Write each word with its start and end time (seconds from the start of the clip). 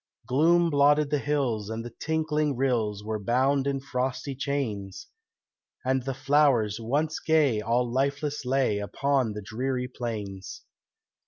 Gloom 0.25 0.71
blotted 0.71 1.11
the 1.11 1.19
hills 1.19 1.69
and 1.69 1.85
the 1.85 1.91
tinkling 1.91 2.55
rills 2.57 3.03
Were 3.03 3.19
bound 3.23 3.67
in 3.67 3.79
frosty 3.79 4.33
chains, 4.35 5.05
And 5.85 6.01
the 6.05 6.15
flowers 6.15 6.79
once 6.79 7.19
gay 7.19 7.61
all 7.61 7.87
lifeless 7.87 8.43
lay 8.43 8.79
Upon 8.79 9.33
the 9.33 9.43
dreary 9.43 9.87
plains. 9.87 10.63